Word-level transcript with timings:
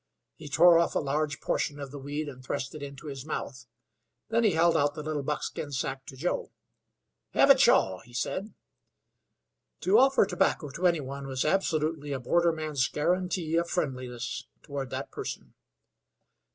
He 0.35 0.49
tore 0.49 0.79
off 0.79 0.95
a 0.95 0.99
large 0.99 1.39
portion 1.41 1.79
of 1.79 1.91
the 1.91 1.99
weed 1.99 2.27
and 2.27 2.43
thrust 2.43 2.73
it 2.73 2.81
into 2.81 3.05
his 3.05 3.23
mouth. 3.23 3.67
Then 4.29 4.43
he 4.43 4.53
held 4.53 4.75
out 4.75 4.95
the 4.95 5.03
little 5.03 5.21
buckskin 5.21 5.71
sack 5.71 6.07
to 6.07 6.15
Joe. 6.17 6.49
"Hev' 7.35 7.51
a 7.51 7.53
chaw," 7.53 7.99
he 7.99 8.11
said. 8.11 8.55
To 9.81 9.99
offer 9.99 10.25
tobacco 10.25 10.71
to 10.71 10.87
anyone 10.87 11.27
was 11.27 11.45
absolutely 11.45 12.13
a 12.13 12.19
borderman's 12.19 12.87
guarantee 12.87 13.55
of 13.57 13.69
friendliness 13.69 14.47
toward 14.63 14.89
that 14.89 15.11
person. 15.11 15.53